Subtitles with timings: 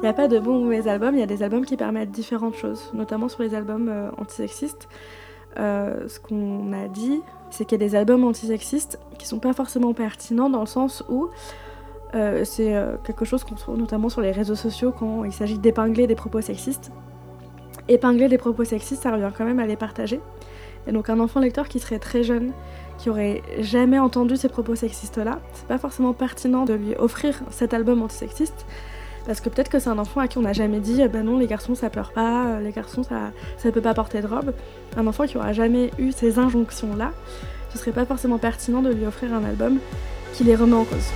[0.00, 1.76] Il n'y a pas de bons ou mauvais albums, il y a des albums qui
[1.76, 4.88] permettent différentes choses, notamment sur les albums euh, antisexistes.
[5.58, 9.52] Euh, ce qu'on a dit, c'est qu'il y a des albums antisexistes qui sont pas
[9.52, 11.28] forcément pertinents dans le sens où
[12.14, 12.74] euh, c'est
[13.04, 16.40] quelque chose qu'on trouve notamment sur les réseaux sociaux quand il s'agit d'épingler des propos
[16.40, 16.90] sexistes.
[17.88, 20.20] Épingler des propos sexistes, ça revient quand même à les partager.
[20.86, 22.52] Et donc un enfant lecteur qui serait très jeune,
[22.96, 27.74] qui aurait jamais entendu ces propos sexistes-là, c'est pas forcément pertinent de lui offrir cet
[27.74, 28.64] album antisexiste
[29.26, 31.38] parce que peut-être que c'est un enfant à qui on n'a jamais dit, ben non,
[31.38, 34.52] les garçons ça pleure pas, euh, les garçons ça, ça peut pas porter de robe.
[34.96, 37.12] Un enfant qui aura jamais eu ces injonctions-là,
[37.72, 39.78] ce serait pas forcément pertinent de lui offrir un album
[40.32, 41.10] qui les remet en cause.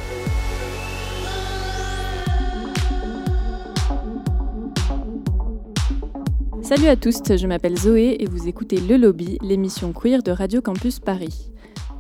[6.62, 10.62] Salut à tous, je m'appelle Zoé et vous écoutez Le Lobby, l'émission queer de Radio
[10.62, 11.53] Campus Paris.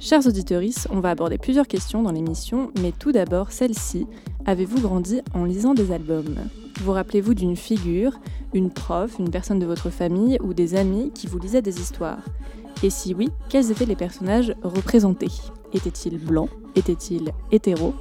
[0.04, 4.06] Chers auditeurs, on va aborder plusieurs questions dans l'émission, mais tout d'abord celle-ci.
[4.44, 6.36] Avez-vous grandi en lisant des albums?
[6.82, 8.12] Vous rappelez-vous d'une figure,
[8.52, 12.22] une prof, une personne de votre famille ou des amis qui vous lisaient des histoires?
[12.82, 15.32] Et si oui, quels étaient les personnages représentés?
[15.72, 16.50] Étaient-ils blancs?
[16.76, 17.94] Étaient-ils hétéros?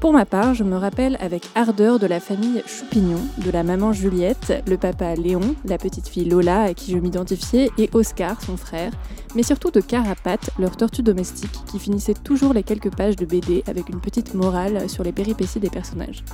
[0.00, 3.92] Pour ma part, je me rappelle avec ardeur de la famille Choupignon, de la maman
[3.92, 8.56] Juliette, le papa Léon, la petite fille Lola à qui je m'identifiais, et Oscar, son
[8.56, 8.92] frère,
[9.34, 13.62] mais surtout de Carapace, leur tortue domestique, qui finissait toujours les quelques pages de BD
[13.66, 16.24] avec une petite morale sur les péripéties des personnages.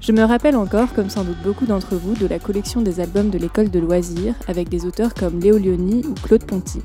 [0.00, 3.30] Je me rappelle encore, comme sans doute beaucoup d'entre vous, de la collection des albums
[3.30, 6.80] de l'école de loisirs avec des auteurs comme Léo Lioni ou Claude Ponty.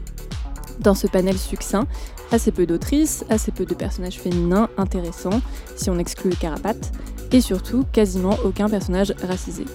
[0.79, 1.87] Dans ce panel succinct,
[2.31, 5.41] assez peu d'autrices, assez peu de personnages féminins intéressants,
[5.75, 6.91] si on exclut Carapate,
[7.31, 9.65] et surtout quasiment aucun personnage racisé.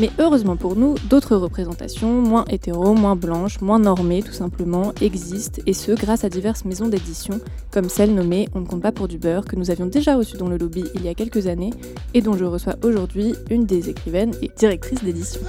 [0.00, 5.62] Mais heureusement pour nous, d'autres représentations, moins hétéro, moins blanches, moins normées tout simplement, existent,
[5.66, 9.06] et ce grâce à diverses maisons d'édition, comme celle nommée On ne compte pas pour
[9.06, 11.72] du beurre, que nous avions déjà reçue dans le lobby il y a quelques années,
[12.12, 15.40] et dont je reçois aujourd'hui une des écrivaines et directrices d'édition.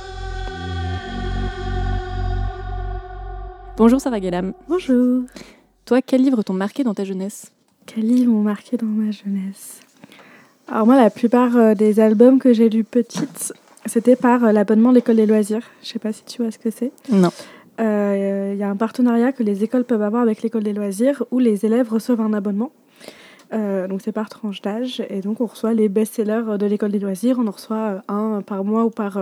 [3.78, 4.54] Bonjour Sarah Gallam.
[4.70, 5.24] Bonjour.
[5.84, 7.52] Toi, quels livres t'ont marqué dans ta jeunesse?
[7.86, 9.82] Quels livres m'ont marqué dans ma jeunesse?
[10.70, 13.52] Alors moi, la plupart euh, des albums que j'ai lus petite,
[13.86, 15.64] c'était par euh, l'abonnement de l'école des loisirs.
[15.84, 16.94] Je sais pas si tu vois ce que c'est.
[17.12, 17.32] Non.
[17.82, 21.26] Euh, il y a un partenariat que les écoles peuvent avoir avec l'école des loisirs
[21.32, 22.72] où les élèves reçoivent un abonnement.
[23.52, 27.40] donc c'est par tranche d'âge et donc on reçoit les best-sellers de l'école des loisirs.
[27.40, 29.20] On en reçoit un par mois ou par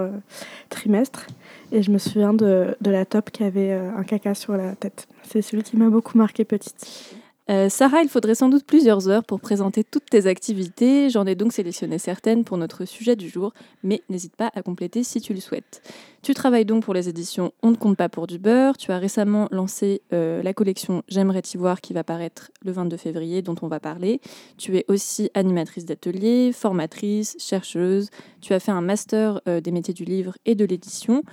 [0.70, 1.26] trimestre.
[1.74, 5.08] Et je me souviens de, de la top qui avait un caca sur la tête.
[5.24, 7.18] C'est celui qui m'a beaucoup marqué petite.
[7.50, 11.10] Euh, Sarah, il faudrait sans doute plusieurs heures pour présenter toutes tes activités.
[11.10, 15.04] J'en ai donc sélectionné certaines pour notre sujet du jour, mais n'hésite pas à compléter
[15.04, 15.82] si tu le souhaites.
[16.22, 18.78] Tu travailles donc pour les éditions On ne compte pas pour du beurre.
[18.78, 22.96] Tu as récemment lancé euh, la collection J'aimerais t'y voir qui va paraître le 22
[22.96, 24.22] février, dont on va parler.
[24.58, 28.10] Tu es aussi animatrice d'atelier, formatrice, chercheuse.
[28.40, 31.24] Tu as fait un master euh, des métiers du livre et de l'édition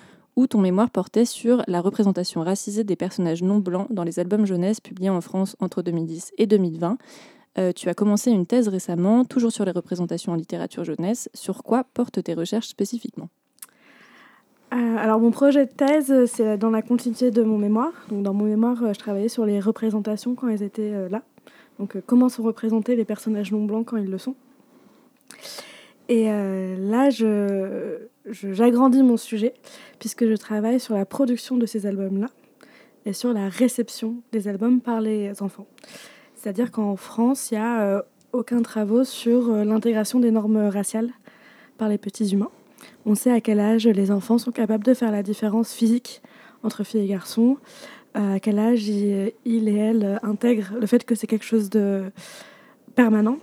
[0.40, 4.46] où ton mémoire portait sur la représentation racisée des personnages non blancs dans les albums
[4.46, 6.96] jeunesse publiés en France entre 2010 et 2020.
[7.58, 11.28] Euh, tu as commencé une thèse récemment, toujours sur les représentations en littérature jeunesse.
[11.34, 13.28] Sur quoi portent tes recherches spécifiquement?
[14.72, 17.92] Euh, alors mon projet de thèse, c'est dans la continuité de mon mémoire.
[18.08, 21.20] Donc dans mon mémoire, euh, je travaillais sur les représentations quand elles étaient là.
[21.78, 24.36] Donc comment sont représentés les personnages non blancs quand ils le sont.
[26.10, 29.54] Et là, je, j'agrandis mon sujet
[29.98, 32.28] puisque je travaille sur la production de ces albums-là
[33.06, 35.66] et sur la réception des albums par les enfants.
[36.34, 41.10] C'est-à-dire qu'en France, il n'y a euh, aucun travaux sur euh, l'intégration des normes raciales
[41.78, 42.50] par les petits humains.
[43.04, 46.22] On sait à quel âge les enfants sont capables de faire la différence physique
[46.62, 47.56] entre filles et garçons,
[48.16, 51.70] euh, à quel âge ils, ils et elles intègrent le fait que c'est quelque chose
[51.70, 52.04] de
[52.94, 53.38] permanent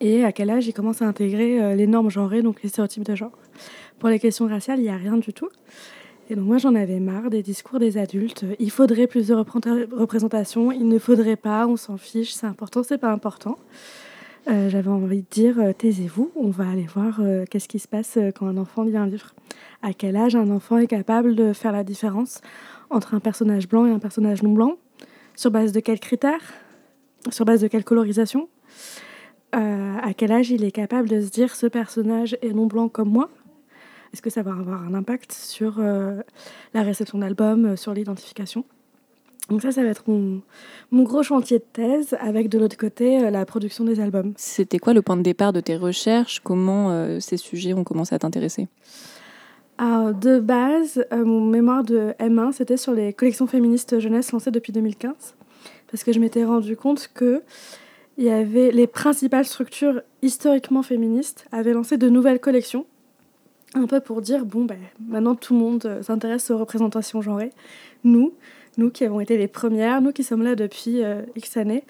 [0.00, 3.04] et à quel âge ils commencent à intégrer euh, les normes genrées, donc les stéréotypes
[3.04, 3.36] de genre?
[3.98, 5.48] Pour les questions raciales, il n'y a rien du tout.
[6.30, 8.44] Et donc moi j'en avais marre des discours des adultes.
[8.58, 12.98] Il faudrait plus de représentations, il ne faudrait pas, on s'en fiche, c'est important, c'est
[12.98, 13.58] pas important.
[14.48, 17.20] Euh, j'avais envie de dire euh, taisez-vous, on va aller voir
[17.50, 19.34] qu'est-ce qui se passe quand un enfant vient vivre.
[19.82, 22.40] À quel âge un enfant est capable de faire la différence
[22.90, 24.76] entre un personnage blanc et un personnage non blanc?
[25.34, 26.54] Sur base de quels critères?
[27.30, 28.48] Sur base de quelle colorisation?
[29.54, 32.88] Euh, à quel âge il est capable de se dire ce personnage est non blanc
[32.88, 33.30] comme moi?
[34.12, 36.20] Est-ce que ça va avoir un impact sur euh,
[36.74, 38.64] la réception d'album, euh, sur l'identification?
[39.48, 40.42] Donc ça, ça va être mon,
[40.90, 44.34] mon, gros chantier de thèse, avec de l'autre côté la production des albums.
[44.36, 46.40] C'était quoi le point de départ de tes recherches?
[46.40, 48.68] Comment ces sujets ont commencé à t'intéresser?
[49.78, 54.74] Alors, de base, mon mémoire de M1, c'était sur les collections féministes jeunesse lancées depuis
[54.74, 55.14] 2015,
[55.90, 57.42] parce que je m'étais rendu compte que
[58.18, 62.84] il y avait les principales structures historiquement féministes avaient lancé de nouvelles collections,
[63.74, 67.52] un peu pour dire bon ben maintenant tout le monde euh, s'intéresse aux représentations genrées.
[68.02, 68.34] Nous,
[68.76, 71.84] nous qui avons été les premières, nous qui sommes là depuis euh, X années,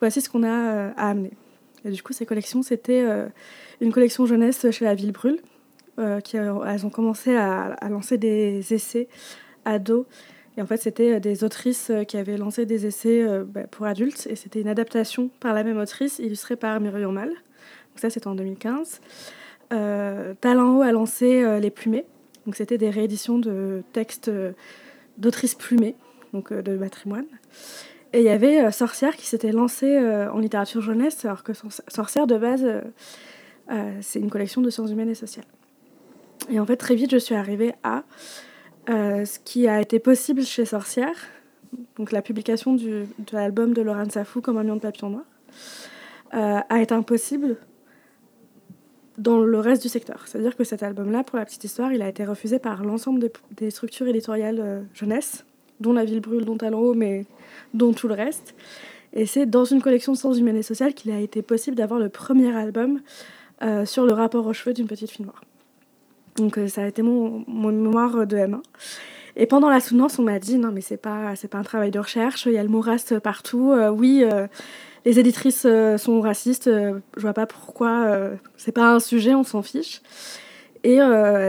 [0.00, 1.32] voici ce qu'on a euh, à amener.
[1.86, 3.02] Et du coup, ces collections, c'était
[3.80, 5.40] une collection jeunesse chez la Ville Brûle,
[6.24, 9.08] qui elles ont commencé à, à lancer des essais
[9.64, 10.04] ados
[10.56, 13.62] et en fait, c'était euh, des autrices euh, qui avaient lancé des essais euh, bah,
[13.70, 14.26] pour adultes.
[14.28, 17.28] Et c'était une adaptation par la même autrice, illustrée par Myriam Mal.
[17.28, 19.00] Donc ça, c'était en 2015.
[19.72, 22.04] Euh, a lancé Les Plumées.
[22.46, 24.30] Donc c'était des rééditions de textes
[25.18, 25.94] d'autrices plumées,
[26.32, 27.26] donc de patrimoine.
[28.12, 31.52] Et il y avait Sorcière qui s'était lancée en littérature jeunesse, alors que
[31.88, 32.66] Sorcière, de base,
[34.00, 35.44] c'est une collection de sciences humaines et sociales.
[36.50, 38.04] Et en fait, très vite, je suis arrivée à
[38.90, 41.14] euh, ce qui a été possible chez Sorcière,
[41.96, 45.24] donc la publication de l'album de Laurent Safou comme un million de papillons noirs,
[46.34, 47.56] euh, a été impossible
[49.16, 50.24] dans le reste du secteur.
[50.26, 53.70] C'est-à-dire que cet album-là, pour la petite histoire, il a été refusé par l'ensemble des,
[53.70, 55.44] structures éditoriales euh, jeunesse,
[55.78, 57.26] dont La Ville Brûle, dont Talent mais
[57.74, 58.56] dont tout le reste.
[59.12, 62.08] Et c'est dans une collection de sens et social qu'il a été possible d'avoir le
[62.08, 63.00] premier album
[63.84, 65.42] sur le rapport aux cheveux d'une petite fille noire.
[66.36, 68.60] Donc euh, ça a été mon, mémoire de M1.
[69.36, 71.90] Et pendant la soutenance, on m'a dit non mais c'est pas c'est pas un travail
[71.90, 73.72] de recherche, il y a le mot race partout.
[73.72, 74.46] Euh, oui, euh,
[75.04, 75.66] les éditrices
[75.96, 80.02] sont racistes, je vois pas pourquoi c'est pas un sujet, on s'en fiche.
[80.84, 80.98] Et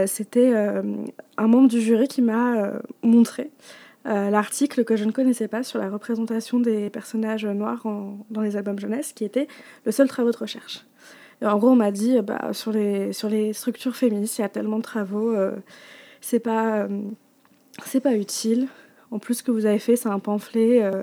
[0.06, 3.50] c'était un membre du jury qui m'a montré
[4.06, 7.82] l'article que je ne connaissais pas sur la représentation des personnages noirs
[8.30, 9.48] dans les albums jeunesse, qui était
[9.84, 10.86] le seul travail de recherche
[11.44, 14.48] en gros, on m'a dit, bah, sur, les, sur les structures féministes, il y a
[14.48, 15.52] tellement de travaux, euh,
[16.20, 16.88] c'est pas, euh,
[17.84, 18.68] c'est pas utile.
[19.10, 21.02] En plus, ce que vous avez fait, c'est un pamphlet, euh,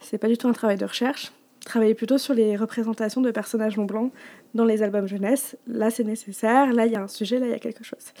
[0.00, 1.32] c'est pas du tout un travail de recherche.
[1.64, 4.12] Travaillez plutôt sur les représentations de personnages non blancs
[4.54, 5.56] dans les albums jeunesse.
[5.66, 6.72] Là, c'est nécessaire.
[6.72, 7.38] Là, il y a un sujet.
[7.38, 8.12] Là, il y a quelque chose.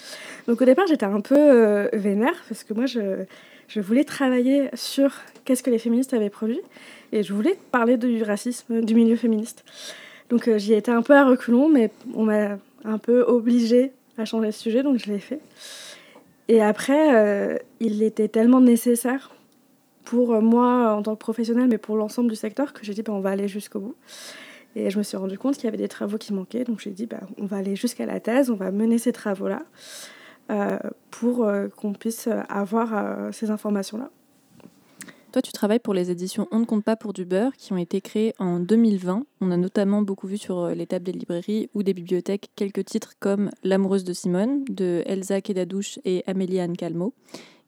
[0.46, 3.24] Donc, au départ, j'étais un peu vénère parce que moi, je,
[3.68, 5.12] je voulais travailler sur
[5.44, 6.60] qu'est-ce que les féministes avaient produit
[7.12, 9.64] et je voulais parler du racisme du milieu féministe.
[10.30, 14.24] Donc euh, j'y étais un peu à reculons, mais on m'a un peu obligée à
[14.24, 15.40] changer de sujet, donc je l'ai fait.
[16.48, 19.34] Et après, euh, il était tellement nécessaire
[20.04, 23.12] pour moi en tant que professionnelle, mais pour l'ensemble du secteur, que j'ai dit bah,
[23.12, 23.96] on va aller jusqu'au bout.
[24.76, 26.90] Et je me suis rendu compte qu'il y avait des travaux qui manquaient, donc j'ai
[26.90, 29.62] dit bah, on va aller jusqu'à la thèse, on va mener ces travaux-là
[30.50, 30.78] euh,
[31.10, 31.46] pour
[31.76, 34.10] qu'on puisse avoir ces informations-là.
[35.30, 37.76] Toi, tu travailles pour les éditions On ne compte pas pour du beurre qui ont
[37.76, 39.26] été créées en 2020.
[39.42, 42.86] On a notamment beaucoup vu sur euh, les tables des librairies ou des bibliothèques quelques
[42.86, 47.12] titres comme L'amoureuse de Simone de Elsa Kedadouche et Amélie Anne Calmo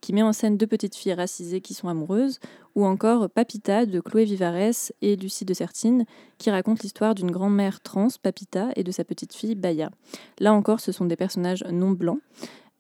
[0.01, 2.41] qui met en scène deux petites filles racisées qui sont amoureuses,
[2.75, 6.05] ou encore Papita de Chloé Vivares et Lucie de Sertine,
[6.39, 9.91] qui raconte l'histoire d'une grand-mère trans, Papita, et de sa petite fille Baya.
[10.39, 12.21] Là encore, ce sont des personnages non blancs.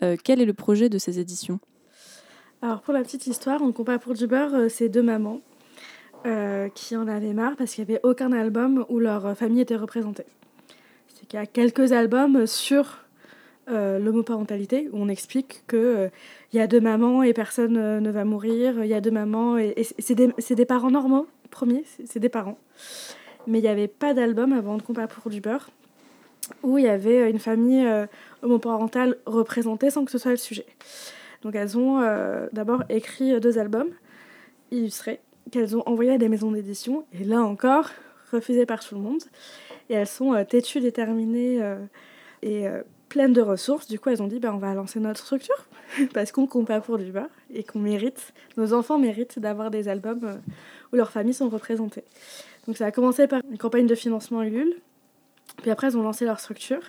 [0.03, 1.61] Euh, quel est le projet de ces éditions?
[2.63, 5.41] Alors pour la petite histoire, on compare pour du beurre, euh, c'est deux mamans
[6.27, 9.77] euh, qui en avaient marre parce qu'il n'y avait aucun album où leur famille était
[9.77, 10.27] représentée.
[11.09, 12.99] C'est qu'il y a quelques albums sur
[13.71, 16.11] euh, l'homoparentalité où on explique qu'il
[16.53, 19.57] il y a deux mamans et personne ne va mourir, il y a deux mamans
[19.57, 22.59] et, c'est des, parents normaux, premier, c'est des parents.
[23.47, 25.71] Mais il n'y avait pas d'album avant de comparer pour du beurre
[26.63, 27.89] où il y avait une famille
[28.43, 30.67] homoparentale représentée sans que ce soit le sujet.
[31.43, 33.91] Donc elles ont euh, d'abord écrit deux albums
[34.71, 35.21] illustrés
[35.51, 37.89] qu'elles ont envoyés à des maisons d'édition et là encore
[38.33, 39.23] refusés par tout le monde.
[39.89, 41.77] Et elles sont euh, têtues, déterminées euh,
[42.43, 42.67] et
[43.09, 43.89] pleines de ressources.
[43.89, 45.67] Du coup, elles ont dit bah, on va lancer notre structure
[46.15, 49.89] parce qu'on compte pas pour du beurre et qu'on mérite, nos enfants méritent d'avoir des
[49.89, 50.41] albums
[50.93, 52.05] où leurs familles sont représentées.
[52.67, 54.77] Donc ça a commencé par une campagne de financement Ulule.
[55.63, 56.83] Puis après, elles ont lancé leur structure.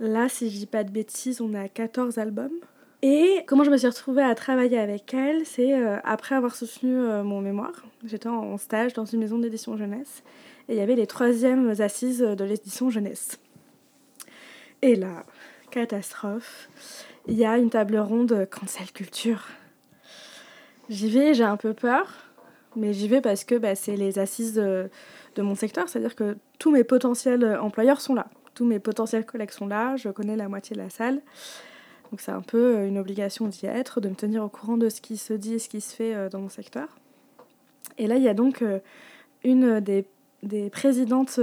[0.00, 2.52] Là, si je dis pas de bêtises, on a 14 albums.
[3.06, 6.96] Et comment je me suis retrouvée à travailler avec elle, c'est euh, après avoir soutenu
[6.96, 7.84] euh, mon mémoire.
[8.02, 10.22] J'étais en stage dans une maison d'édition jeunesse
[10.70, 13.38] et il y avait les troisièmes assises de l'édition jeunesse.
[14.80, 15.26] Et là,
[15.70, 16.70] catastrophe,
[17.26, 19.48] il y a une table ronde cancel culture.
[20.88, 22.10] J'y vais, j'ai un peu peur,
[22.74, 24.88] mais j'y vais parce que bah, c'est les assises de,
[25.34, 29.50] de mon secteur, c'est-à-dire que tous mes potentiels employeurs sont là, tous mes potentiels collègues
[29.50, 31.20] sont là, je connais la moitié de la salle.
[32.14, 34.88] Donc c'est un peu euh, une obligation d'y être, de me tenir au courant de
[34.88, 36.86] ce qui se dit et ce qui se fait euh, dans mon secteur.
[37.98, 38.78] Et là, il y a donc euh,
[39.42, 40.06] une des,
[40.70, 41.40] présidentes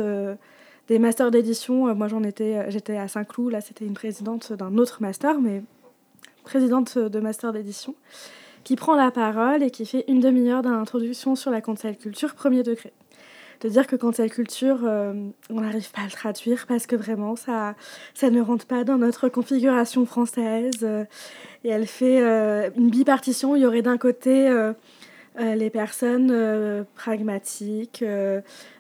[0.87, 1.93] des masters d'édition.
[1.93, 3.51] Moi, j'en étais, j'étais à Saint-Cloud.
[3.51, 5.61] Là, c'était une présidente d'un autre master, mais
[6.45, 7.93] présidente de master d'édition,
[8.63, 12.63] qui prend la parole et qui fait une demi-heure d'introduction sur la cancel culture premier
[12.63, 12.93] degré.
[13.61, 15.13] De dire que quand c'est culture, euh,
[15.49, 17.75] on n'arrive pas à le traduire parce que vraiment, ça,
[18.13, 20.83] ça ne rentre pas dans notre configuration française.
[21.63, 22.19] et elle fait
[22.75, 23.55] une bipartition.
[23.55, 24.51] Il y aurait d'un côté
[25.39, 28.03] les personnes pragmatiques,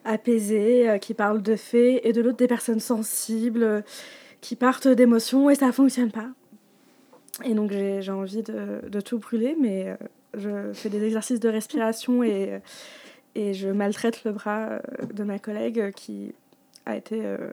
[0.03, 3.83] apaisées, qui parlent de faits, et de l'autre des personnes sensibles,
[4.41, 6.29] qui partent d'émotions, et ça fonctionne pas.
[7.45, 9.95] Et donc j'ai envie de, de, tout brûler, mais
[10.33, 12.61] je fais des exercices de respiration et,
[13.35, 14.79] et je maltraite le bras euh,
[15.13, 16.33] de ma collègue qui
[16.85, 17.51] a été euh,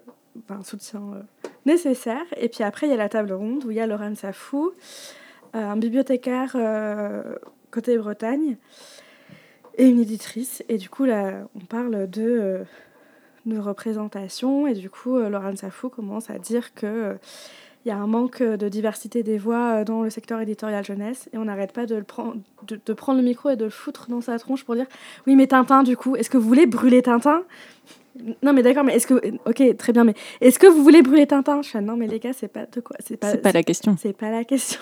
[0.49, 2.25] un soutien euh, nécessaire.
[2.37, 4.73] Et puis après, il y a la table ronde où il y a Laurent Safou,
[5.55, 6.57] un bibliothécaire
[7.71, 8.59] côté Bretagne
[9.77, 10.63] et une éditrice.
[10.69, 12.61] Et du coup, là, on parle de,
[13.47, 14.67] de représentation.
[14.67, 17.17] Et du coup, Laurent Safou commence à dire que
[17.85, 21.29] il y a un manque de diversité des voix euh, dans le secteur éditorial jeunesse
[21.33, 24.09] et on n'arrête pas de, le prendre, de, prendre le micro et de le foutre
[24.09, 24.87] dans sa tronche pour dire
[25.27, 27.43] oui mais Tintin du coup est-ce que vous voulez brûler Tintin?
[28.43, 29.15] Non mais d'accord mais est-ce que
[29.47, 31.63] ok très bien mais est-ce que vous voulez brûler Tintin?
[31.63, 33.97] Je non mais les gars c'est pas de quoi c'est pas, pas la question.
[33.99, 34.81] c'est pas la question.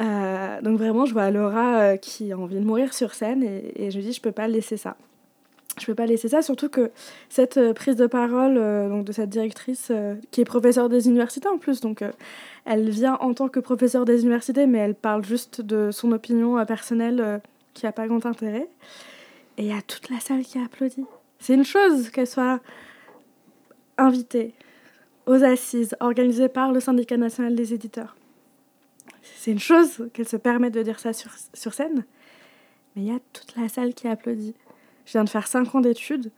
[0.00, 3.86] Euh, donc vraiment je vois Laura euh, qui a envie de mourir sur scène et,
[3.86, 4.96] et je dis je peux pas laisser ça
[5.80, 6.90] je peux pas laisser ça, surtout que
[7.28, 11.08] cette euh, prise de parole euh, donc de cette directrice euh, qui est professeure des
[11.08, 12.04] universités en plus, donc
[12.64, 16.64] elle vient en tant que professeure des universités, mais elle parle juste de son opinion
[16.66, 17.40] personnelle
[17.74, 18.68] qui n'a pas grand intérêt.
[19.56, 21.04] Et il y a toute la salle qui applaudit.
[21.38, 22.60] C'est une chose qu'elle soit
[23.96, 24.54] invitée
[25.26, 28.16] aux assises organisées par le syndicat national des éditeurs.
[29.36, 32.04] C'est une chose qu'elle se permette de dire ça sur, sur scène,
[32.94, 34.54] mais il y a toute la salle qui applaudit.
[35.08, 36.30] Je viens de faire 5 ans d'études,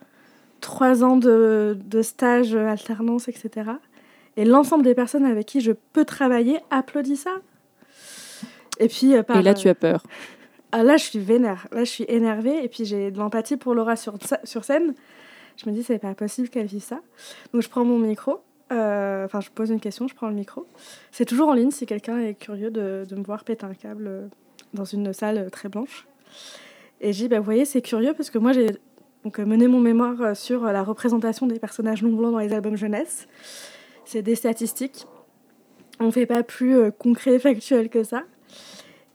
[0.61, 3.73] 3 ans de, de stage, alternance, etc.
[4.37, 7.33] Et l'ensemble des personnes avec qui je peux travailler applaudit ça.
[8.79, 9.17] Et puis.
[9.17, 10.05] Euh, et là, tu as peur.
[10.71, 11.67] Ah, là, je suis vénère.
[11.73, 12.62] Là, je suis énervée.
[12.62, 14.95] Et puis, j'ai de l'empathie pour Laura sur, sur scène.
[15.57, 17.00] Je me dis, c'est pas possible qu'elle vive ça.
[17.53, 18.39] Donc, je prends mon micro.
[18.71, 20.65] Euh, enfin, je pose une question, je prends le micro.
[21.11, 24.07] C'est toujours en ligne si quelqu'un est curieux de, de, me voir péter un câble
[24.07, 24.27] euh,
[24.75, 26.07] dans une salle très blanche.
[27.00, 28.69] Et j'ai dit, bah, vous voyez, c'est curieux parce que moi, j'ai
[29.25, 32.38] donc, euh, mené mon mémoire euh, sur euh, la représentation des personnages non blancs dans
[32.38, 33.28] les albums jeunesse.
[34.04, 35.07] C'est des statistiques.
[35.99, 38.23] On ne fait pas plus concret, factuel que ça.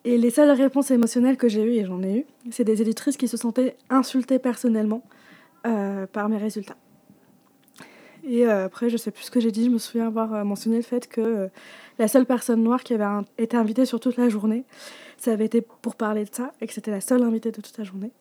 [0.03, 3.17] Et les seules réponses émotionnelles que j'ai eues, et j'en ai eu, c'est des éditrices
[3.17, 5.01] qui se sentaient insultées personnellement
[5.63, 6.77] par mes résultats.
[8.23, 10.83] Et après, je sais plus ce que j'ai dit, je me souviens avoir mentionné le
[10.83, 11.49] fait que
[11.97, 14.63] la seule personne noire qui avait été invitée sur toute la journée,
[15.17, 17.77] ça avait été pour parler de ça et que c'était la seule invitée de toute
[17.77, 18.11] la journée.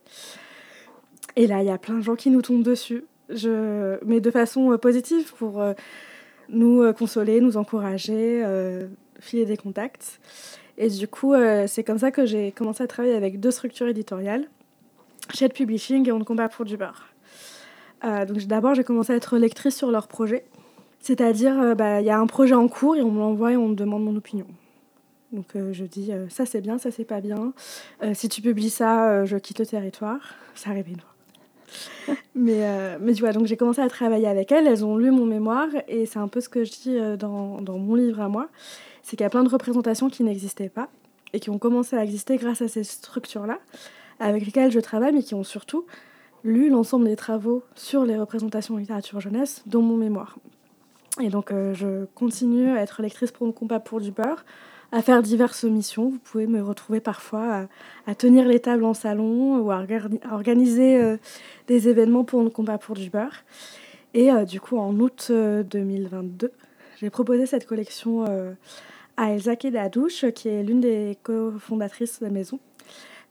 [1.36, 3.98] Et là, il y a plein de gens qui nous tombent dessus, je...
[4.04, 5.72] mais de façon euh, positive pour euh,
[6.48, 8.44] nous euh, consoler, nous encourager,
[9.20, 10.20] filer des contacts.
[10.76, 11.34] Et du coup,
[11.68, 14.48] c'est comme ça que j'ai commencé à travailler avec deux structures éditoriales,
[15.32, 17.14] Shed Publishing et On combat pour du beurre.
[18.02, 20.44] donc d'abord, j'ai commencé à être lectrice sur leur projet.
[20.98, 23.68] C'est-à-dire, bah, il y a un projet en cours et on me l'envoie et on
[23.68, 24.46] me demande mon opinion.
[25.34, 27.52] Donc euh, je dis euh, ça c'est bien, ça c'est pas bien.
[28.02, 30.20] Euh, si tu publies ça, je quitte le territoire.
[30.54, 32.14] Ça arrive une fois.
[32.36, 35.26] mais, mais tu vois, donc j'ai commencé à travailler avec elles, elles ont lu mon
[35.26, 38.48] mémoire et c'est un peu ce que je dis dans, dans mon livre à moi,
[39.02, 40.88] c'est qu'il y a plein de représentations qui n'existaient pas
[41.32, 43.58] et qui ont commencé à exister grâce à ces structures-là,
[44.20, 45.84] avec lesquelles je travaille, mais qui ont surtout
[46.44, 50.36] lu l'ensemble des travaux sur les représentations en littérature jeunesse dans mon mémoire.
[51.20, 54.44] Et donc je continue à être lectrice pour mon combat pour du beurre,
[54.94, 56.08] à faire diverses missions.
[56.08, 57.66] Vous pouvez me retrouver parfois
[58.06, 59.84] à, tenir les tables en salon ou à,
[60.30, 61.16] organiser euh,
[61.66, 63.42] des événements pour le combat pour du beurre.
[64.14, 66.50] Et euh, du coup, en août 2022, euh,
[67.00, 68.24] j'ai proposé cette collection
[69.16, 72.60] à Elsa Kedadouche, qui est l'une des cofondatrices de la maison.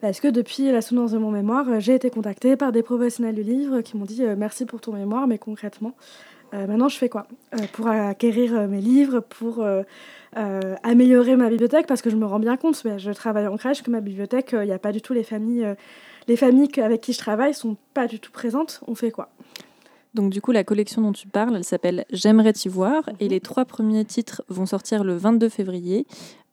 [0.02, 3.44] Parce que depuis la soutenance de mon mémoire, j'ai été contactée par des professionnels du
[3.44, 5.94] livre qui m'ont dit merci pour ton mémoire, mais concrètement,
[6.54, 7.28] maintenant je fais quoi
[7.74, 9.64] Pour acquérir mes livres, pour
[10.36, 13.84] euh, améliorer ma bibliothèque parce que je me rends bien compte, je travaille en crèche,
[13.84, 15.76] que ma bibliothèque, il euh, n'y a pas du tout les familles, euh,
[16.28, 18.82] les familles avec qui je travaille sont pas du tout présentes.
[18.88, 19.30] On fait quoi?
[20.16, 23.32] Donc du coup, la collection dont tu parles, elle s'appelle J'aimerais t'y voir et mhm.
[23.32, 26.08] les trois premiers titres vont sortir le 22 février.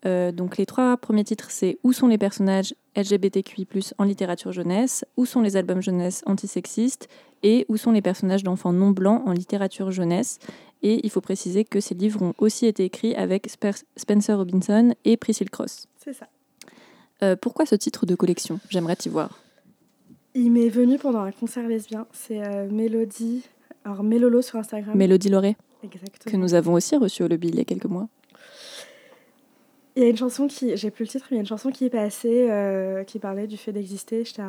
[0.05, 3.67] donc les trois premiers titres, c'est Où sont les personnages LGBTQI+
[3.97, 7.09] en littérature jeunesse, Où sont les albums jeunesse antisexistes?
[7.43, 10.39] Et Où sont les personnages d'enfants non blancs en littérature jeunesse.
[10.83, 13.49] Et il faut préciser que ces livres ont aussi été écrits avec
[13.97, 15.87] Spencer Robinson et Priscille Cross.
[16.03, 16.27] C'est ça.
[17.23, 18.61] Euh, pourquoi ce titre de collection?
[18.71, 19.39] J'aimerais t'y voir.
[20.35, 22.07] Il m'est venu pendant un concert lesbien.
[22.13, 23.45] C'est euh, Mélodie,
[23.85, 24.97] alors Mélolo sur Instagram.
[24.97, 25.57] Mélodie Loré.
[25.83, 26.33] Exactement.
[26.33, 28.09] Que nous avons aussi reçu au lobby il y a quelques mois.
[29.97, 31.49] Il y a une chanson qui, j'ai plus le titre, mais il y a une
[31.49, 34.25] chanson qui est passée, euh, qui parlait du fait d'exister.
[34.25, 34.43] J'étais,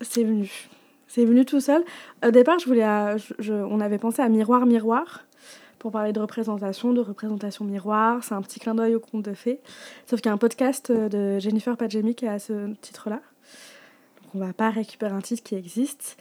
[0.00, 0.68] c'est venu
[1.14, 1.84] C'est venu tout seul.
[2.26, 2.84] Au départ, je voulais,
[3.48, 5.24] on avait pensé à Miroir, Miroir
[5.78, 8.24] pour parler de représentation, de représentation miroir.
[8.24, 9.60] C'est un petit clin d'œil au conte de fées.
[10.10, 13.20] Sauf qu'il y a un podcast de Jennifer Padjemi qui a ce titre-là.
[14.22, 16.16] Donc on va pas récupérer un titre qui existe.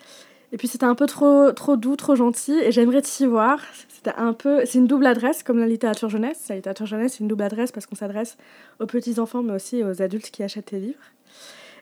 [0.51, 3.61] Et puis c'était un peu trop, trop doux, trop gentil, et j'aimerais t'y voir.
[3.89, 6.45] C'était un peu, c'est une double adresse comme la littérature jeunesse.
[6.49, 8.37] La littérature jeunesse, c'est une double adresse parce qu'on s'adresse
[8.79, 11.01] aux petits enfants, mais aussi aux adultes qui achètent les livres.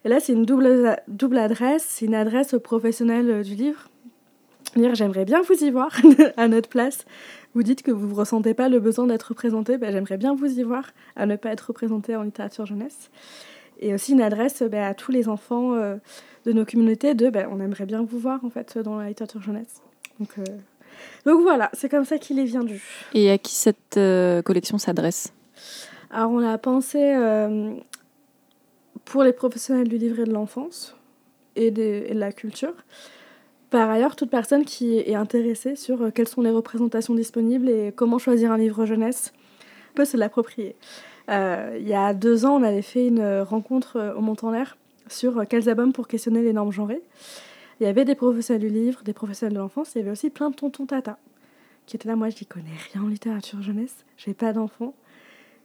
[0.03, 1.85] Et là, c'est une double, double adresse.
[1.87, 3.89] C'est une adresse aux professionnels du livre.
[4.75, 5.91] Dire, j'aimerais bien vous y voir
[6.37, 7.05] à notre place,
[7.53, 10.59] vous dites que vous ne ressentez pas le besoin d'être représenté, ben, j'aimerais bien vous
[10.59, 13.11] y voir, à ne pas être représenté en littérature jeunesse.
[13.79, 15.97] Et aussi une adresse ben, à tous les enfants euh,
[16.45, 19.41] de nos communautés de ben, on aimerait bien vous voir en fait dans la littérature
[19.41, 19.81] jeunesse.
[20.19, 20.43] Donc, euh,
[21.25, 22.81] donc voilà, c'est comme ça qu'il est vendu.
[23.13, 25.33] Et à qui cette euh, collection s'adresse?
[26.11, 27.13] Alors on a pensé
[29.11, 30.95] pour les professionnels du livre et de l'enfance
[31.57, 32.73] et, de la culture.
[33.69, 37.91] Par ailleurs, toute personne qui est intéressée sur euh, quelles sont les représentations disponibles et
[37.93, 39.33] comment choisir un livre jeunesse
[39.95, 40.77] peut se l'approprier.
[41.29, 44.77] Euh, il y a deux ans, on avait fait une rencontre euh, au Montant-L'air
[45.09, 47.01] sur quels albums pour questionner les normes genrées.
[47.81, 50.29] Il y avait des professionnels du livre, des professionnels de l'enfance, il y avait aussi
[50.29, 51.17] plein de tontons tata
[51.85, 52.15] qui étaient là.
[52.15, 54.93] Moi, je n'y connais rien en littérature jeunesse, j'ai pas d'enfants,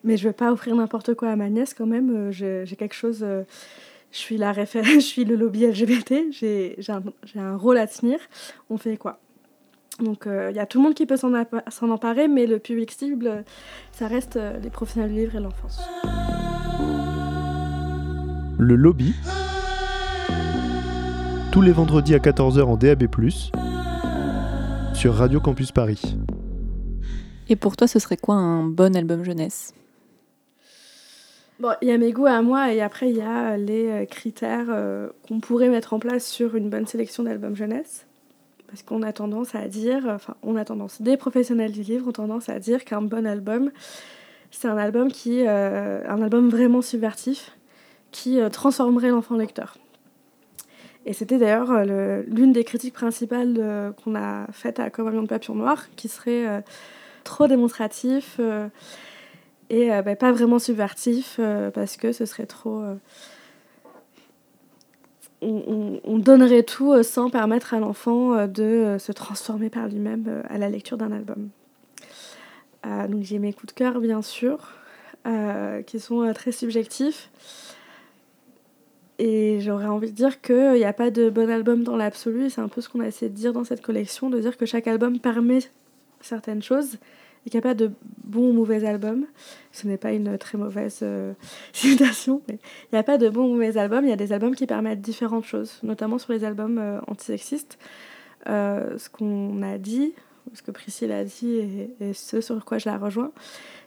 [0.07, 2.31] mais je ne vais pas offrir n'importe quoi à ma nièce quand même.
[2.31, 3.27] J'ai quelque chose
[4.13, 7.03] je suis la je suis le lobby LGBT, j'ai un,
[7.39, 8.19] un, rôle à tenir.
[8.71, 9.19] On fait quoi?
[10.01, 12.91] Donc il euh, y a tout le monde qui peut s'en emparer, mais le public
[12.91, 13.45] cible,
[13.93, 15.81] ça reste euh, les professionnels du livre et l'enfance.
[18.59, 19.15] Le lobby,
[21.53, 23.07] tous les vendredis à 14h en DAB+,
[24.95, 26.17] sur Radio Campus Paris.
[27.49, 29.73] Et pour toi, ce serait quoi un bon album jeunesse?
[31.59, 34.05] Bon, il y a mes goûts à moi et après il y a les euh,
[34.05, 38.07] critères euh, qu'on pourrait mettre en place sur une bonne sélection d'albums jeunesse.
[38.67, 42.13] Parce qu'on a tendance à dire, enfin on a tendance, des professionnels du livre ont
[42.13, 43.71] tendance à dire qu'un bon album,
[44.51, 47.57] c'est un album qui, euh, un album vraiment subvertif,
[48.11, 49.79] qui transformerait l'enfant lecteur.
[51.07, 55.87] Et c'était d'ailleurs l'une des critiques principales qu'on a faites à Comme de papillon noir,
[55.97, 56.65] qui serait
[57.25, 58.41] trop démonstratif
[59.71, 62.83] et euh, bah, pas vraiment subvertif euh, parce que ce serait trop.
[62.83, 62.95] Euh,
[65.43, 70.97] on, donnerait tout sans permettre à l'enfant de se transformer par lui-même à la lecture
[70.97, 71.51] d'un album.
[72.85, 74.73] donc j'ai mes coups de cœur bien sûr,
[75.87, 77.31] qui sont très subjectifs.
[79.19, 82.51] Et j'aurais envie de dire qu'il n'y a pas de bon album dans l'absolu.
[82.51, 84.67] C'est un peu ce qu'on a essayé de dire dans cette collection, de dire que
[84.67, 85.61] chaque album permet
[86.23, 86.97] certaines choses
[87.47, 87.93] il n'y a pas de
[88.25, 89.25] bon ou mauvais album.
[89.73, 91.33] Ce n'est pas une très mauvaise euh,
[91.73, 94.05] citation, mais il n'y a pas de bon ou mauvais album.
[94.05, 97.79] Il y a des albums qui permettent différentes choses, notamment sur les albums euh, antisexistes.
[98.49, 100.13] Euh, ce qu'on a dit,
[100.55, 103.31] ce que Priscille a dit et, ce sur quoi je la rejoins,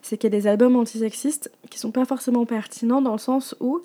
[0.02, 3.56] c'est qu'il y a des albums antisexistes qui sont pas forcément pertinents dans le sens
[3.60, 3.82] où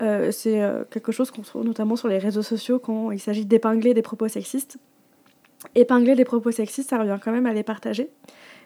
[0.00, 4.02] c'est quelque chose qu'on trouve notamment sur les réseaux sociaux quand il s'agit d'épingler des
[4.02, 4.76] propos sexistes.
[5.76, 8.10] Épingler des propos sexistes, ça revient quand même à les partager.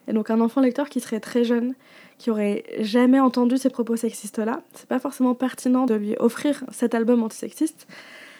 [0.08, 1.74] Et donc un enfant lecteur qui serait très jeune,
[2.16, 6.94] qui aurait jamais entendu ces propos sexistes-là, c'est pas forcément pertinent de lui offrir cet
[6.94, 7.86] album antisexiste.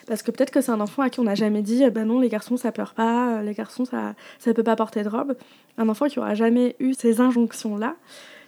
[0.07, 2.19] Parce que peut-être que c'est un enfant à qui on n'a jamais dit ben non,
[2.19, 5.37] les garçons ça pleure pas, les garçons ça ça peut pas porter de robe.
[5.77, 7.95] Un enfant qui aura jamais eu ces injonctions-là,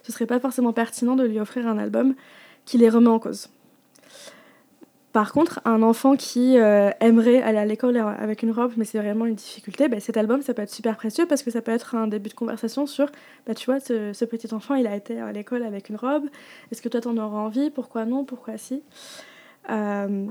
[0.02, 2.16] ce serait pas forcément pertinent de lui offrir un album
[2.66, 3.50] qui les remet en cause.
[5.14, 8.98] Par contre, un enfant qui euh, aimerait aller à l'école avec une robe, mais c'est
[8.98, 11.72] vraiment une difficulté, bah, cet album, ça peut être super précieux parce que ça peut
[11.72, 13.08] être un début de conversation sur,
[13.46, 16.24] bah, tu vois, ce, petit enfant, il a été à l'école avec une robe,
[16.72, 17.70] est-ce que toi, t'en auras envie?
[17.72, 18.24] Pourquoi non?
[18.24, 18.84] Pourquoi si?
[19.70, 20.28] Euh,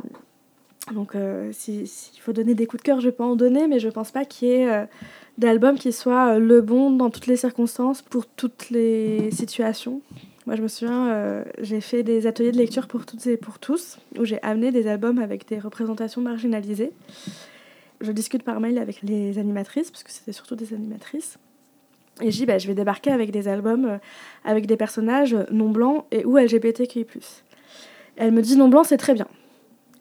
[0.94, 1.86] Donc, euh, s'il
[2.20, 4.48] faut donner des coups de cœur, je peux en donner, mais je pense pas qu'il
[4.48, 4.88] y ait
[5.36, 10.00] d'album qui soit le bon dans toutes les circonstances, pour toutes les situations.
[10.50, 13.60] Moi, je me souviens, euh, j'ai fait des ateliers de lecture pour toutes et pour
[13.60, 16.90] tous, où j'ai amené des albums avec des représentations marginalisées.
[18.00, 21.38] Je discute par mail avec les animatrices, parce que c'était surtout des animatrices.
[22.20, 23.98] Et je dis, bah, je vais débarquer avec des albums euh,
[24.44, 27.06] avec des personnages non blancs et ou LGBTQI.
[28.16, 29.28] Elle me dit non blanc, c'est très bien.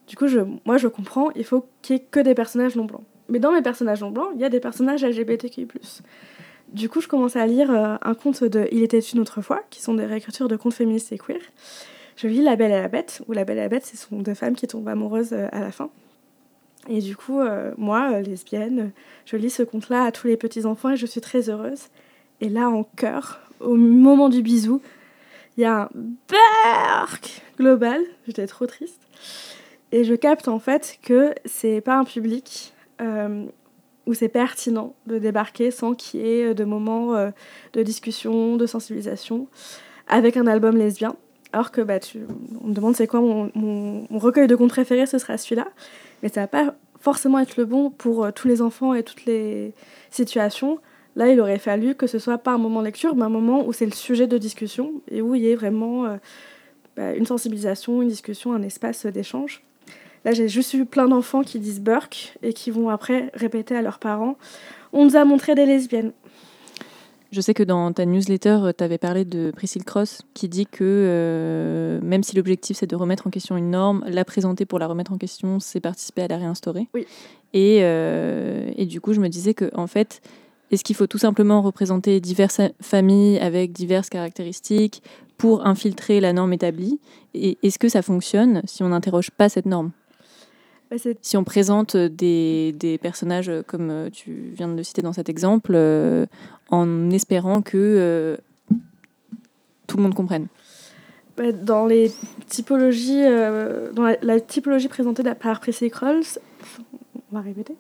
[0.08, 2.86] Du coup, je, moi, je comprends, il faut qu'il n'y ait que des personnages non
[2.86, 3.04] blancs.
[3.28, 5.68] Mais dans mes personnages non blancs, il y a des personnages LGBTQI.
[6.74, 9.64] Du coup, je commence à lire euh, un conte de Il était une autre fois,
[9.70, 11.42] qui sont des réécritures de contes féministes et queer.
[12.16, 14.20] Je lis La Belle et la Bête, où La Belle et la Bête, ce sont
[14.20, 15.90] deux femmes qui tombent amoureuses euh, à la fin.
[16.88, 18.92] Et du coup, euh, moi, lesbienne,
[19.26, 21.88] je lis ce conte-là à tous les petits-enfants et je suis très heureuse.
[22.42, 24.82] Et là, en cœur, au moment du bisou,
[25.58, 28.02] il y a un berk global.
[28.28, 29.02] J'étais trop triste.
[29.92, 32.74] Et je capte en fait que c'est pas un public
[34.10, 37.14] où c'est pertinent de débarquer sans qu'il y ait de moments
[37.74, 39.48] de discussion, de sensibilisation,
[40.08, 41.16] avec un album lesbien.
[41.52, 42.00] Alors que bah,
[42.62, 45.68] on me demande c'est quoi mon, recueil de contes préféré, ce sera celui-là.
[46.22, 49.26] Mais ça va pas forcément être le bon pour euh, tous les enfants et toutes
[49.26, 49.74] les
[50.12, 50.80] situations.
[51.16, 53.74] Là, il aurait fallu que ce soit pas un moment lecture, mais un moment où
[53.74, 56.18] c'est le sujet de discussion et où il y ait vraiment euh,
[56.96, 59.64] bah, une sensibilisation, une discussion, un espace d'échange.
[60.26, 63.82] Là, j'ai juste eu plein d'enfants qui disent Burke et qui vont après répéter à
[63.82, 64.38] leurs parents
[64.94, 66.12] On nous a montré des lesbiennes.
[67.32, 70.66] Je sais que dans ta newsletter, euh, tu avais parlé de Priscille Cross qui dit
[70.66, 74.80] que euh, même si l'objectif c'est de remettre en question une norme, la présenter pour
[74.80, 76.88] la remettre en question, c'est participer à la réinstaurer.
[76.96, 77.06] Oui.
[77.54, 80.22] Et, euh, et, du coup, je me disais que en fait,
[80.72, 85.04] est-ce qu'il faut tout simplement représenter diverses familles avec diverses caractéristiques
[85.38, 87.00] pour infiltrer la norme établie?
[87.34, 89.92] Et est-ce que ça fonctionne si on n'interroge pas cette norme?
[90.90, 95.30] Bah, si on présente des, des, personnages comme tu viens de le citer dans cet
[95.30, 95.76] exemple,
[96.70, 98.38] en espérant que euh,
[99.88, 100.48] tout le monde comprenne
[101.38, 102.12] bah, dans les
[102.48, 106.40] typologies, euh, dans la, typologie présentée par Prissy Crolls,
[107.32, 107.76] on va répéter.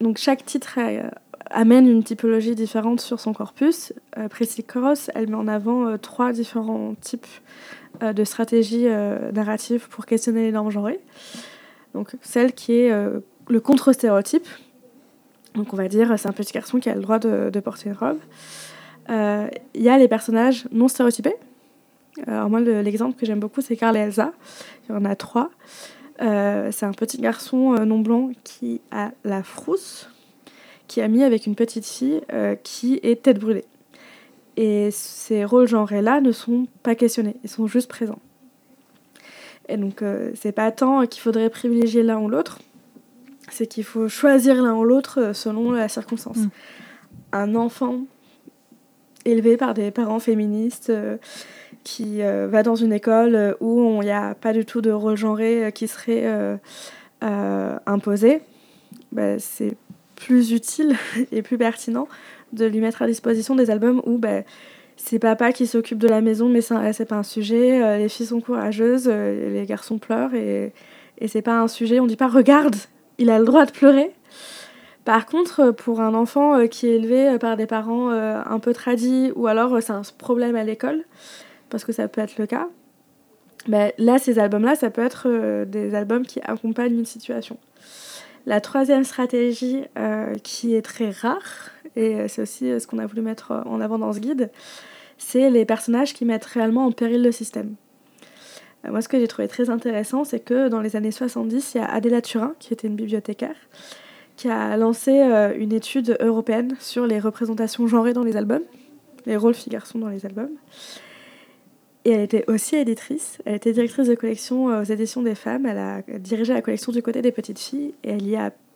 [0.00, 1.08] Donc chaque titre euh,
[1.52, 3.92] amène une typologie différente sur son corpus.
[4.18, 7.26] Euh, Prissy Cross, elle met en avant trois différents types
[8.00, 8.86] de stratégies
[9.32, 10.98] narratives pour questionner les normes genrées.
[11.94, 12.90] Donc celle qui est
[13.48, 14.46] le contre-stéréotype,
[15.54, 17.96] donc on va dire, c'est un petit garçon qui a le droit de, porter une
[17.96, 18.18] robe.
[19.10, 21.34] Euh, il y a les personnages non stéréotypés.
[22.26, 24.32] Alors moi, l'exemple que j'aime beaucoup, c'est Carl et Elsa.
[24.88, 25.50] Il y en a trois.
[26.20, 30.08] Euh, c'est un petit garçon euh, non blanc qui a la frousse,
[30.92, 32.20] qui a mis avec une petite fille
[32.62, 33.64] qui est tête brûlée.
[34.56, 38.18] Et ces rôles genrés-là ne sont pas questionnés, ils sont juste présents.
[39.68, 42.58] Et donc, c'est pas tant qu'il faudrait privilégier l'un ou l'autre,
[43.52, 46.38] c'est qu'il faut choisir l'un ou l'autre euh, selon la circonstance.
[46.38, 46.50] Mm.
[47.32, 48.00] Un enfant
[49.24, 51.16] élevé par des parents féministes euh,
[51.84, 55.16] qui euh, va dans une école où il n'y a pas du tout de rôle
[55.16, 56.58] genré qui serait
[57.20, 58.42] imposé,
[59.12, 59.76] bah, c'est
[60.24, 60.96] plus utile
[61.32, 62.08] et plus pertinent
[62.52, 64.42] de lui mettre à disposition des albums où bah,
[64.96, 67.98] c'est papa qui s'occupe de la maison, mais c'est pas un sujet.
[67.98, 70.72] les filles sont courageuses, les garçons pleurent et,
[71.26, 71.98] c'est pas un sujet.
[71.98, 72.76] On dit pas regarde,
[73.18, 74.12] il a le droit de pleurer.
[75.04, 78.58] Par contre, pour un enfant euh, qui est élevé euh, par des parents euh, un
[78.60, 81.04] peu tradis, ou alors c'est un problème à l'école,
[81.70, 82.68] parce que ça peut être le cas,
[83.66, 87.58] ben, là, ces albums-là, ça peut être des albums qui accompagnent une situation.
[88.46, 89.84] La troisième stratégie,
[90.42, 94.12] qui est très rare, et c'est aussi ce qu'on a voulu mettre en avant dans
[94.12, 94.50] ce guide,
[95.16, 97.76] c'est les personnages qui mettent réellement en péril le système.
[98.84, 101.78] Euh, moi, ce que j'ai trouvé très intéressant, c'est que dans les années 70, il
[101.78, 103.56] y a Adela Turin, qui était une bibliothécaire,
[104.36, 108.64] qui a lancé euh, une étude européenne sur les représentations genrées dans les albums,
[109.26, 110.50] les rôles filles-garçons dans les albums.
[112.04, 113.38] Et elle était aussi éditrice.
[113.44, 115.66] Elle était directrice de collection euh, aux éditions des femmes.
[115.66, 117.94] Elle a dirigé la collection du côté des petites filles.
[118.04, 118.16] Et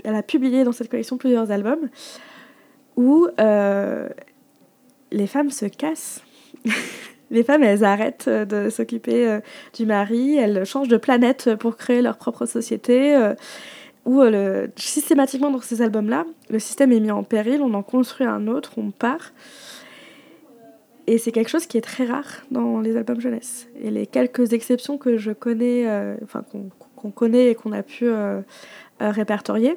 [0.04, 1.88] elle, a, publié dans cette collection plusieurs albums
[2.96, 3.26] où
[5.10, 6.22] les femmes se cassent.
[7.30, 9.40] les femmes, elles arrêtent euh, de s'occuper euh,
[9.74, 13.14] du mari, elles changent de planète pour créer leur propre société.
[13.16, 13.34] Euh,
[14.04, 14.22] Ou
[14.76, 18.72] systématiquement dans ces albums-là, le système est mis en péril, on en construit un autre,
[18.76, 19.32] on part.
[21.06, 23.68] Et c'est quelque chose qui est très rare dans les albums jeunesse.
[23.80, 25.86] Et les quelques exceptions que je connais,
[26.24, 26.42] enfin
[26.96, 28.10] qu'on connaît et qu'on a pu
[28.98, 29.76] répertorier,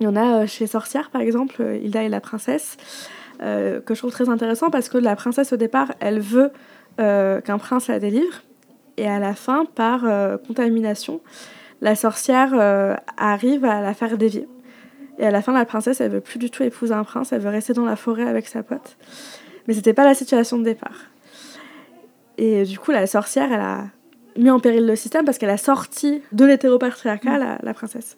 [0.00, 2.78] il y en a chez Sorcière par exemple, Hilda et la princesse.
[3.42, 6.50] Euh, que je trouve très intéressant parce que la princesse au départ, elle veut
[7.00, 8.42] euh, qu'un prince la délivre
[8.98, 11.22] et à la fin, par euh, contamination,
[11.80, 12.52] la sorcière
[13.16, 14.46] arrive à la faire dévier.
[15.18, 17.40] Et à la fin, la princesse, elle veut plus du tout épouser un prince, elle
[17.40, 18.98] veut rester dans la forêt avec sa pote.
[19.66, 21.06] Mais c'était pas la situation de départ.
[22.38, 23.84] Et du coup, la sorcière, elle a
[24.36, 28.16] mis en péril le système parce qu'elle a sorti de l'hétéropatriarcat la, la princesse.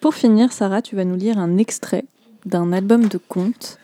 [0.00, 2.04] pour finir, Sarah, tu vas nous lire un extrait
[2.44, 3.78] d'un album de contes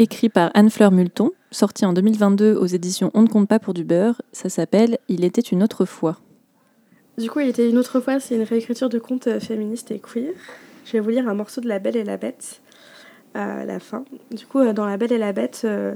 [0.00, 3.84] écrit par Anne-Fleur Multon, sorti en 2022 aux éditions On ne compte pas pour du
[3.84, 4.22] beurre.
[4.32, 6.18] Ça s'appelle Il était une autre fois.
[7.18, 10.00] Du coup, Il était une autre fois, c'est une réécriture de contes euh, féministes et
[10.00, 10.32] queer.
[10.86, 12.62] Je vais vous lire un morceau de La Belle et la Bête
[13.34, 14.04] à la fin.
[14.30, 15.94] Du coup, euh, dans La Belle et la Bête, euh,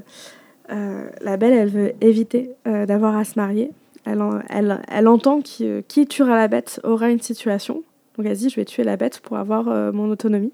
[0.69, 3.71] la Belle, elle veut éviter d'avoir à se marier.
[4.05, 7.83] Elle, elle, elle entend qui, qui tuera la bête aura une situation.
[8.17, 10.53] Donc elle dit, je vais tuer la bête pour avoir mon autonomie.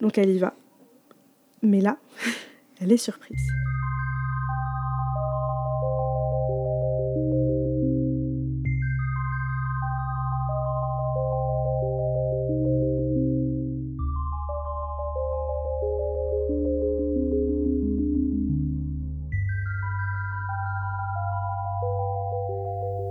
[0.00, 0.54] Donc elle y va.
[1.62, 1.96] Mais là,
[2.80, 3.46] elle est surprise.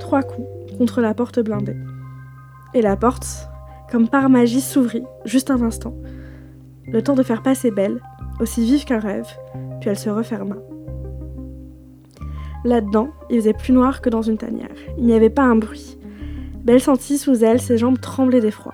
[0.10, 0.48] Trois coups
[0.80, 1.76] contre la porte blindée.
[2.74, 3.48] Et la porte,
[3.92, 5.94] comme par magie, s'ouvrit, juste un instant.
[6.88, 8.02] Le temps de faire passer Belle,
[8.40, 9.28] aussi vive qu'un rêve,
[9.80, 10.56] puis elle se referma.
[12.66, 14.74] Là-dedans, il faisait plus noir que dans une tanière.
[14.98, 16.00] Il n'y avait pas un bruit.
[16.64, 18.74] Belle sentit sous elle ses jambes trembler d'effroi.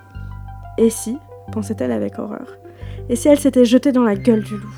[0.78, 1.18] Et si,
[1.52, 2.56] pensait-elle avec horreur,
[3.10, 4.74] et si elle s'était jetée dans la gueule du loup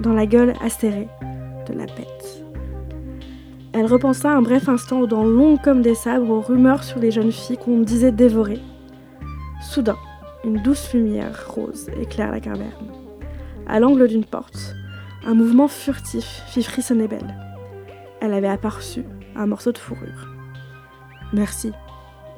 [0.00, 1.08] Dans la gueule acérée
[1.68, 2.45] de la bête.
[3.78, 7.10] Elle repensa un bref instant aux dents longues comme des sabres, aux rumeurs sur les
[7.10, 8.62] jeunes filles qu'on disait dévorées.
[9.60, 9.98] Soudain,
[10.44, 12.90] une douce lumière rose éclaire la caverne.
[13.68, 14.74] À l'angle d'une porte,
[15.26, 17.36] un mouvement furtif fit frissonner Belle.
[18.22, 19.04] Elle avait aperçu
[19.36, 20.30] un morceau de fourrure.
[21.34, 21.70] Merci,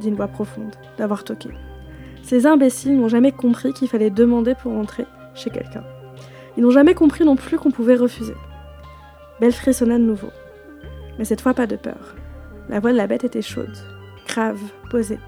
[0.00, 1.50] dit une voix profonde, d'avoir toqué.
[2.24, 5.84] Ces imbéciles n'ont jamais compris qu'il fallait demander pour entrer chez quelqu'un.
[6.56, 8.34] Ils n'ont jamais compris non plus qu'on pouvait refuser.
[9.40, 10.30] Belle frissonna de nouveau.
[11.18, 12.14] Mais cette fois pas de peur.
[12.68, 13.76] La voix de la bête était chaude,
[14.26, 15.18] grave, posée.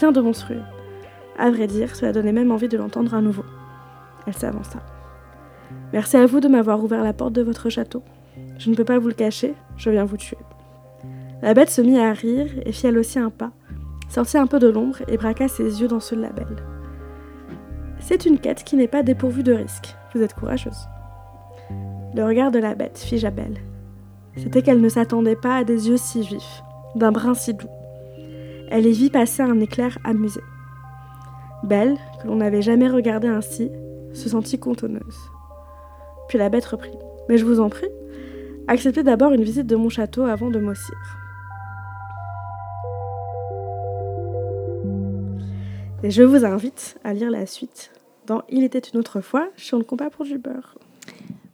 [0.00, 0.62] Rien de monstrueux.
[1.38, 3.44] À vrai dire, cela donnait même envie de l'entendre à nouveau.
[4.26, 4.80] Elle s'avança.
[5.92, 8.02] Merci à vous de m'avoir ouvert la porte de votre château.
[8.58, 10.38] Je ne peux pas vous le cacher, je viens vous tuer.
[11.42, 13.52] La bête se mit à rire et fit elle aussi un pas,
[14.08, 16.56] sortit un peu de l'ombre et braqua ses yeux dans ceux de la belle.
[18.00, 19.94] C'est une quête qui n'est pas dépourvue de risques.
[20.14, 20.88] Vous êtes courageuse.
[22.14, 23.58] Le regard de la bête figea Belle.
[24.42, 26.62] C'était qu'elle ne s'attendait pas à des yeux si vifs,
[26.94, 27.68] d'un brin si doux.
[28.70, 30.40] Elle y vit passer un éclair amusé.
[31.64, 33.70] Belle, que l'on n'avait jamais regardée ainsi,
[34.12, 35.18] se sentit contonneuse.
[36.28, 36.96] Puis la bête reprit.
[37.28, 37.88] Mais je vous en prie,
[38.68, 40.96] acceptez d'abord une visite de mon château avant de m'ossir.
[46.02, 47.90] Et je vous invite à lire la suite
[48.26, 50.76] dans Il était une autre fois sur le compas pour du beurre.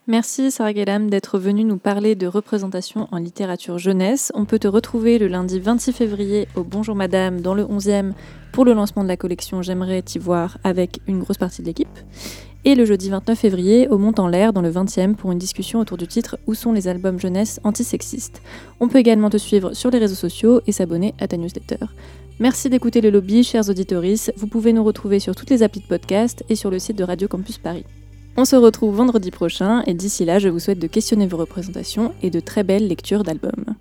[0.07, 4.33] Merci Sarah Gellam d'être venue nous parler de représentation en littérature jeunesse.
[4.35, 8.13] On peut te retrouver le lundi 26 février au Bonjour Madame dans le 11e
[8.53, 11.89] pour le lancement de la collection J'aimerais t'y voir avec une grosse partie de l'équipe.
[12.67, 15.81] Et le jeudi 29 février au Mont en l'air dans le 20e pour une discussion
[15.81, 18.43] autour du titre Où sont les albums jeunesse antisexistes?
[18.81, 21.79] On peut également te suivre sur les réseaux sociaux et s'abonner à ta newsletter.
[22.41, 24.27] Merci d'écouter le lobby, chers auditories.
[24.37, 27.05] Vous pouvez nous retrouver sur toutes les applis de podcast et sur le site de
[27.05, 27.87] Radio Campus Paris.
[28.37, 32.13] On se retrouve vendredi prochain et d'ici là, je vous souhaite de questionner vos représentations
[32.21, 33.77] et de très belles lectures d'albums.